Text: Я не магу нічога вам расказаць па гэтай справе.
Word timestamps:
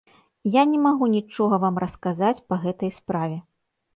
Я 0.53 0.61
не 0.69 0.79
магу 0.85 1.09
нічога 1.15 1.59
вам 1.65 1.75
расказаць 1.85 2.43
па 2.53 2.61
гэтай 2.65 2.91
справе. 2.99 3.37